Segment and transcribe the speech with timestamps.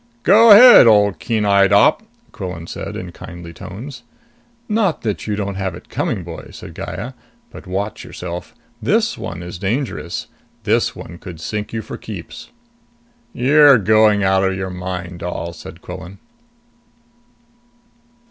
[0.23, 2.01] "Go ahead, ole keen eyed op!"
[2.31, 4.01] Quillan said in kindly tones.
[4.67, 7.13] "Not that you don't have it coming, boy," said Gaya.
[7.51, 8.55] "But watch yourself!
[8.81, 10.25] This one is dangerous.
[10.63, 12.49] This one could sink you for keeps."
[13.31, 16.17] "You're going out of your mind, doll," said Quillan.